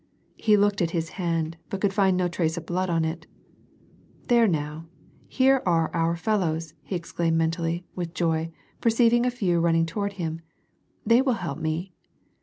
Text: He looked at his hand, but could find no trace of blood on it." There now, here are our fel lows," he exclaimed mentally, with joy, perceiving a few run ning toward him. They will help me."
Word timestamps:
He 0.39 0.57
looked 0.57 0.81
at 0.81 0.89
his 0.97 1.09
hand, 1.09 1.57
but 1.69 1.79
could 1.79 1.93
find 1.93 2.17
no 2.17 2.27
trace 2.27 2.57
of 2.57 2.65
blood 2.65 2.89
on 2.89 3.05
it." 3.05 3.27
There 4.29 4.47
now, 4.47 4.87
here 5.27 5.61
are 5.63 5.91
our 5.95 6.15
fel 6.15 6.39
lows," 6.39 6.73
he 6.81 6.95
exclaimed 6.95 7.37
mentally, 7.37 7.85
with 7.95 8.15
joy, 8.15 8.49
perceiving 8.81 9.27
a 9.27 9.29
few 9.29 9.59
run 9.59 9.75
ning 9.75 9.85
toward 9.85 10.13
him. 10.13 10.41
They 11.05 11.21
will 11.21 11.33
help 11.33 11.59
me." 11.59 11.93